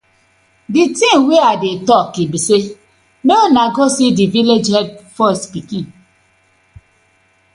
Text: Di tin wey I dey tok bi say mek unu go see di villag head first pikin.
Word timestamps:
Di 0.73 0.83
tin 0.97 1.15
wey 1.27 1.43
I 1.53 1.55
dey 1.63 1.77
tok 1.87 2.13
bi 2.31 2.39
say 2.47 2.63
mek 3.25 3.41
unu 3.45 3.63
go 3.75 3.85
see 3.95 4.15
di 4.17 4.25
villag 4.33 4.65
head 4.73 4.87
first 5.15 5.43
pikin. 5.51 5.85